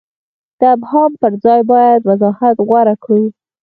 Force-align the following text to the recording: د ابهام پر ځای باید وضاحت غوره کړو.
د 0.59 0.61
ابهام 0.75 1.11
پر 1.21 1.31
ځای 1.43 1.61
باید 1.71 1.99
وضاحت 2.09 2.55
غوره 2.67 2.95
کړو. 3.03 3.23